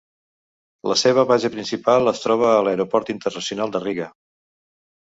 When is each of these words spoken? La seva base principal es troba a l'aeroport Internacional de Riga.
La 0.91 0.97
seva 1.01 1.25
base 1.33 1.51
principal 1.57 2.13
es 2.13 2.25
troba 2.27 2.49
a 2.55 2.65
l'aeroport 2.69 3.17
Internacional 3.17 3.79
de 3.79 3.85
Riga. 3.87 4.11